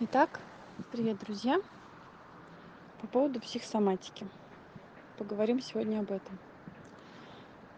[0.00, 0.38] Итак,
[0.92, 1.58] привет, друзья!
[3.00, 4.28] По поводу психосоматики.
[5.18, 6.38] Поговорим сегодня об этом.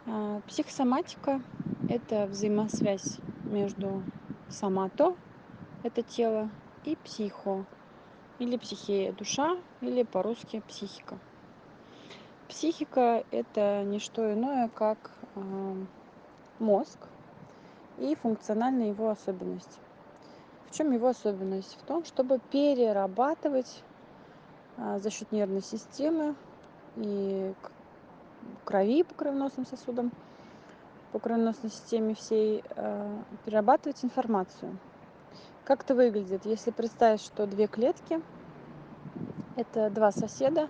[0.07, 1.41] А, психосоматика–
[1.89, 4.03] это взаимосвязь между
[4.51, 5.17] сомато–
[5.83, 6.51] это тело,
[6.85, 7.65] и психо
[8.39, 11.19] или психея– душа, или по-русски психика.
[12.51, 15.75] Психика– это не что иное, как а,
[16.59, 16.99] мозг
[17.99, 19.81] и функциональная его особенность.
[20.71, 21.77] В чем его особенность?
[21.81, 23.83] В том, чтобы перерабатывать
[24.79, 26.37] а, за счет нервной системы
[26.97, 27.53] и
[28.65, 30.13] крови по кровеносным сосудам,
[31.13, 33.09] по кровеносной системе всей, а,
[33.45, 34.79] перерабатывать информацию.
[35.65, 36.47] Как это выглядит?
[36.47, 38.21] Если представить, что две клетки–
[39.57, 40.69] это два соседа,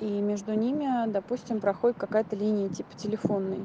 [0.00, 3.60] и между ними, допустим, проходит какая-то линия типа телефонной.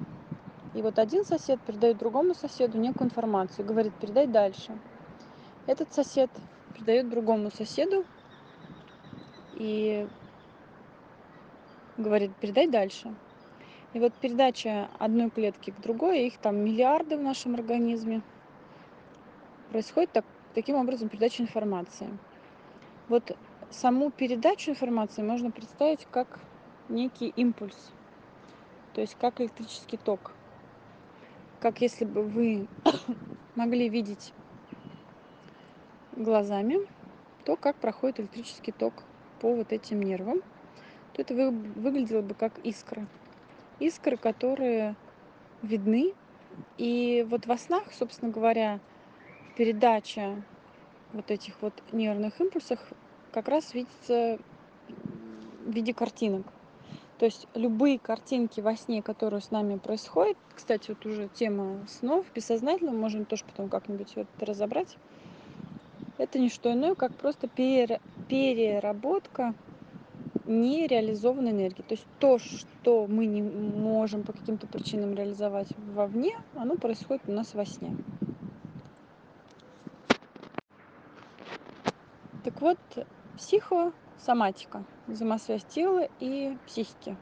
[0.74, 4.72] И вот один сосед передает другому соседу некую информацию, говорит, передай дальше.
[5.70, 6.32] Этот сосед
[6.74, 8.04] передает другому соседу
[9.54, 10.08] и
[11.96, 13.14] говорит, передай дальше.
[13.94, 18.24] И вот передача одной клетки к другой, их там миллиарды в нашем организме,
[19.72, 22.10] происходит так, таким образом передача информации.
[23.08, 23.38] Вот
[23.70, 26.40] саму передачу информации можно представить как
[26.90, 27.92] некий импульс,
[28.96, 30.32] то есть как электрический ток.
[31.60, 32.68] Как если бы вы
[33.56, 34.34] могли видеть
[36.20, 36.78] глазами
[37.46, 38.94] то, как проходит электрический ток
[39.40, 40.42] по вот этим нервам,
[41.14, 43.08] то это вы, выглядело бы как искры.
[43.80, 44.96] Искры, которые
[45.62, 46.14] видны.
[46.78, 48.80] И вот во снах, собственно говоря,
[49.56, 50.42] передача
[51.14, 52.80] вот этих вот нервных импульсов
[53.32, 54.38] как раз видится
[55.66, 56.46] в виде картинок.
[57.18, 62.26] То есть любые картинки во сне, которые с нами происходят, кстати, вот уже тема снов,
[62.34, 64.98] бессознательно, можем тоже потом как-нибудь это разобрать,
[66.20, 69.56] это не что иное, как просто переработка
[70.46, 71.82] нереализованной энергии.
[71.82, 77.32] То есть то, что мы не можем по каким-то причинам реализовать вовне, оно происходит у
[77.32, 77.96] нас во сне.
[82.44, 82.78] Так вот,
[83.38, 87.16] психосоматика, взаимосвязь тела и психики.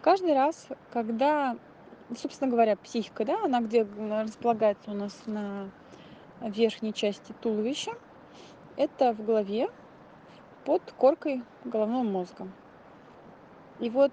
[0.00, 1.58] Каждый раз, когда,
[2.16, 5.68] собственно говоря, психика, да, она где располагается у нас на
[6.40, 7.92] верхней части туловища,
[8.76, 9.68] это в голове,
[10.64, 12.48] под коркой головного мозга.
[13.80, 14.12] И вот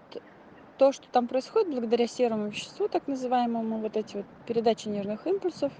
[0.78, 5.72] то, что там происходит благодаря серому веществу, так называемому, вот эти вот передачи нервных импульсов,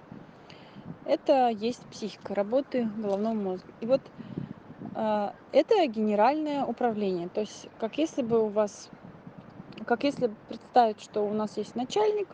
[1.06, 3.68] это есть психика, работы головного мозга.
[3.82, 4.02] И вот
[4.96, 7.30] э, это генеральное управление.
[7.30, 8.90] То есть, как если бы у вас,
[9.86, 12.28] как если представить, что у нас есть начальник,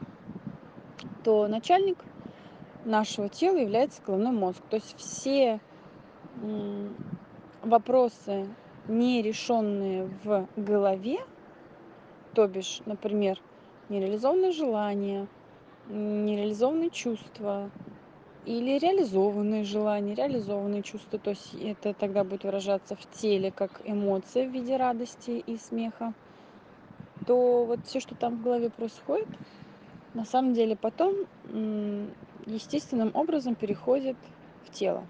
[1.24, 1.98] то начальник
[2.86, 4.60] нашего тела является головной мозг.
[4.70, 5.60] То есть все
[7.62, 8.48] вопросы,
[8.88, 11.18] нерешенные в голове,
[12.34, 13.40] то бишь, например,
[13.90, 15.28] нереализованные желания,
[15.88, 17.70] нереализованные чувства
[18.46, 24.48] или реализованные желания, реализованные чувства, то есть это тогда будет выражаться в теле как эмоция
[24.48, 26.14] в виде радости и смеха,
[27.28, 29.28] то вот все, что там в голове происходит,
[30.14, 31.14] на самом деле потом
[32.46, 34.18] естественным образом переходит
[34.66, 35.06] в тело.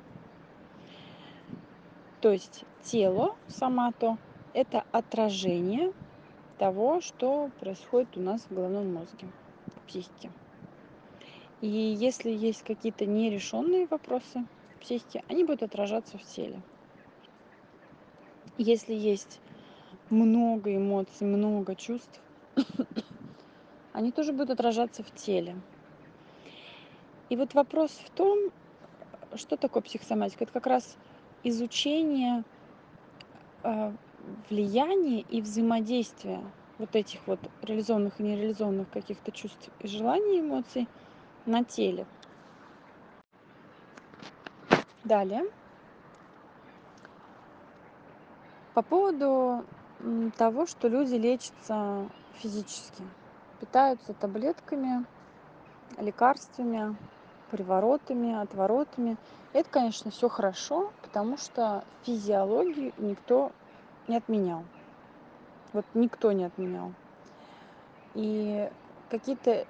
[2.22, 4.18] То есть тело, сама то,
[4.54, 5.94] это отражение
[6.58, 9.28] того, что происходит у нас в головном мозге,
[9.76, 10.32] в психике.
[11.62, 16.62] И если есть какие-то нерешенные вопросы в психике, они будут отражаться в теле.
[18.58, 19.40] Если есть
[20.10, 22.20] много эмоций, много чувств,
[23.94, 25.56] они тоже будут отражаться в теле.
[27.32, 28.38] И вот вопрос в том,
[29.36, 30.44] что такое психосоматика?
[30.44, 30.98] Это как раз
[31.44, 32.44] изучение
[33.64, 33.94] э,
[34.50, 36.42] влияния и взаимодействия
[36.78, 40.90] вот этих вот реализованных и нереализованных каких-то чувств и желаний, эмоций
[41.46, 42.06] на теле.
[45.06, 45.46] Далее.
[48.74, 49.64] По поводу
[50.36, 52.10] того, что люди лечатся
[52.42, 53.04] физически,
[53.62, 55.06] питаются таблетками,
[55.98, 56.98] лекарствами,
[57.52, 59.18] приворотами, отворотами.
[59.54, 63.52] Это, конечно, все хорошо, потому что физиологию никто
[64.08, 64.64] не отменял.
[65.74, 66.94] Вот никто не отменял.
[68.16, 68.70] И
[69.10, 69.68] какие-то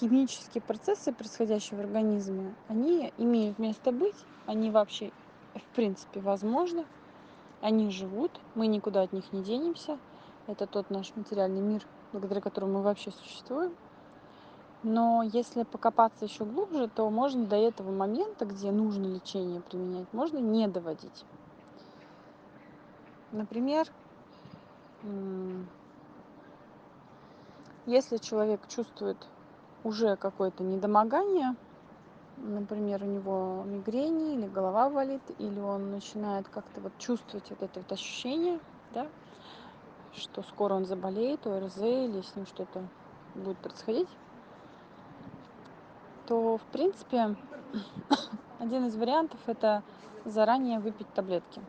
[0.00, 5.12] химические процессы, происходящие в организме, они имеют место быть, они вообще,
[5.54, 6.84] в принципе, возможны,
[7.60, 9.98] они живут, мы никуда от них не денемся.
[10.46, 13.74] Это тот наш материальный мир, благодаря которому мы вообще существуем.
[14.82, 20.38] Но если покопаться еще глубже, то можно до этого момента, где нужно лечение применять, можно
[20.38, 21.24] не доводить.
[23.30, 23.86] Например,
[27.86, 29.18] если человек чувствует
[29.84, 31.56] уже какое-то недомогание,
[32.36, 37.80] например, у него мигрени или голова болит, или он начинает как-то вот чувствовать вот это
[37.80, 38.60] вот ощущение,
[38.92, 39.06] да,
[40.12, 42.88] что скоро он заболеет, ОРЗ или с ним что-то
[43.34, 44.08] будет происходить,
[46.30, 47.34] то, в принципе,
[48.60, 49.82] один из вариантов это
[50.24, 51.60] заранее выпить таблетки.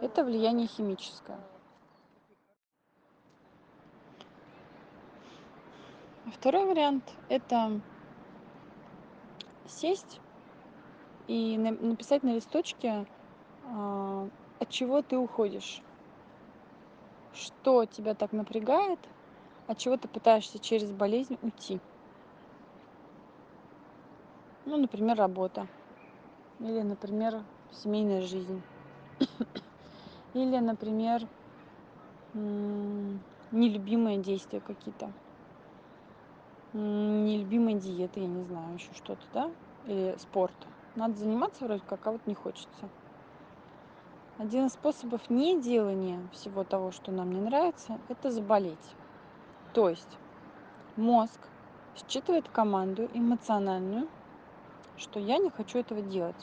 [0.00, 1.38] Это влияние химическое.
[6.32, 7.82] Второй вариант– это
[9.66, 10.20] сесть
[11.26, 13.04] и написать на листочке,
[13.66, 14.26] а,
[14.58, 15.82] от чего ты уходишь,
[17.34, 19.00] что тебя так напрягает,
[19.66, 21.78] от чего ты пытаешься через болезнь уйти.
[24.70, 25.66] Ну, например, работа.
[26.60, 28.62] Или, например, семейная жизнь.
[30.34, 31.26] Или, например,
[33.50, 35.10] нелюбимые действия какие-то.
[36.72, 39.50] Нелюбимые диеты, я не знаю, еще что-то, да?
[39.88, 40.54] Или спорт.
[40.94, 42.88] Надо заниматься вроде как, а вот не хочется.
[44.38, 48.94] Один из способов неделания всего того, что нам не нравится, это заболеть.
[49.74, 50.16] То есть
[50.94, 51.40] мозг
[51.96, 54.06] считывает команду эмоциональную,
[55.00, 56.36] что я не хочу этого делать.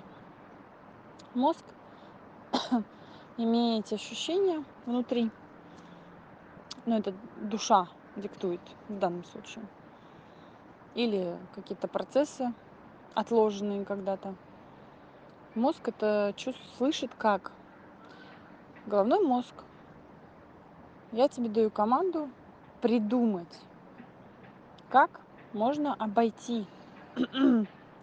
[1.34, 1.64] Мозг,
[3.38, 5.30] имея эти ощущения внутри,
[6.86, 9.64] ну это душа диктует в данном случае,
[10.96, 12.54] или какие-то процессы,
[13.14, 14.36] отложенные когда-то.
[15.54, 17.52] Мозг это чувство слышит как
[18.88, 19.54] головной мозг.
[21.12, 22.30] Я тебе даю команду
[22.82, 23.60] придумать,
[24.90, 25.22] как
[25.54, 26.66] можно обойти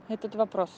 [0.08, 0.70] этот вопрос.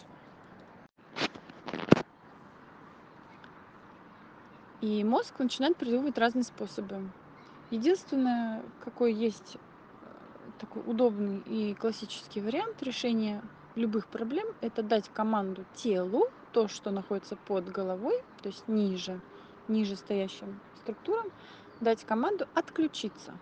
[4.80, 7.10] И мозг начинает придумывать разные способы.
[7.70, 9.58] Единственное, какой есть э,
[10.60, 13.42] такой удобный и классический вариант решения
[13.74, 19.20] любых проблем, это дать команду телу, то, что находится под головой, то есть ниже,
[19.68, 21.26] ниже стоящим структурам,
[21.80, 23.34] дать команду отключиться.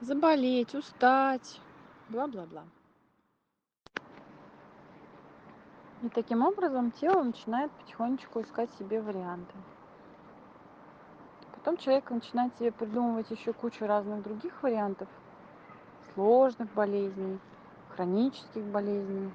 [0.00, 1.60] Заболеть, устать,
[2.08, 2.64] бла-бла-бла.
[6.02, 9.54] И таким образом тело начинает потихонечку искать себе варианты.
[11.54, 15.08] Потом человек начинает себе придумывать еще кучу разных других вариантов,
[16.12, 17.38] сложных болезней,
[17.94, 19.30] хронических болезней,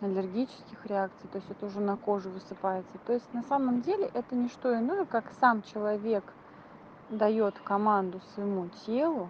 [0.00, 2.96] аллергических реакций, то есть это уже на коже высыпается.
[3.04, 6.24] То есть на самом деле это не что иное, как сам человек
[7.10, 9.28] дает команду своему телу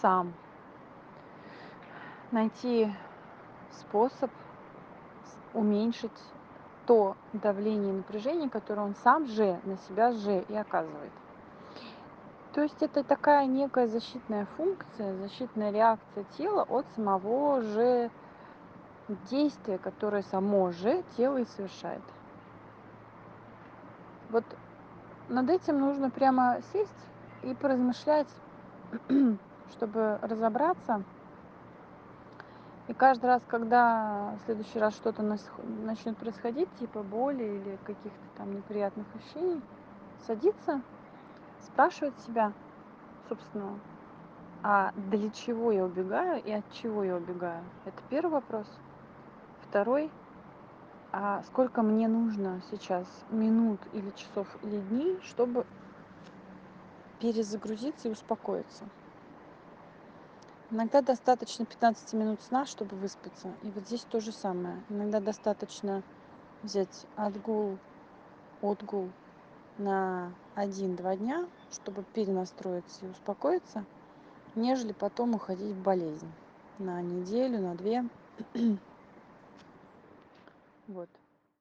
[0.00, 0.32] сам
[2.30, 2.90] найти
[3.70, 4.30] способ
[5.54, 6.10] уменьшить
[6.86, 11.12] то давление и напряжение, которое он сам же на себя же и оказывает.
[12.52, 18.10] То есть это такая некая защитная функция, защитная реакция тела от самого же
[19.30, 22.02] действия, которое само же тело и совершает.
[24.28, 24.44] Вот
[25.28, 26.90] над этим нужно прямо сесть
[27.42, 28.28] и поразмышлять,
[29.72, 31.02] чтобы разобраться,
[32.88, 35.22] и каждый раз, когда в следующий раз что-то
[35.62, 39.64] начнет происходить, типа боли или каких-то там неприятных ощущений,
[40.18, 40.84] садиться,
[41.58, 42.54] спрашивать себя,
[43.28, 43.82] собственно,
[44.62, 47.72] а для чего я убегаю и от чего я убегаю?
[47.84, 48.80] Это первый вопрос.
[49.58, 50.12] Второй,
[51.12, 55.66] а сколько мне нужно сейчас минут или часов или дней, чтобы
[57.18, 58.90] перезагрузиться и успокоиться?
[60.72, 63.48] Иногда достаточно 15 минут сна, чтобы выспаться.
[63.62, 64.82] И вот здесь то же самое.
[64.88, 66.02] Иногда достаточно
[66.62, 67.76] взять отгул,
[68.62, 69.10] отгул
[69.76, 73.84] на 1-2 дня, чтобы перенастроиться и успокоиться,
[74.54, 76.32] нежели потом уходить в болезнь
[76.78, 78.08] на неделю, на две.
[80.88, 81.10] вот.